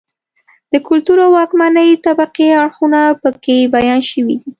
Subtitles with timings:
[0.71, 4.49] د کلتور او واکمنې طبقې اړخونه په کې بیان شوي دي.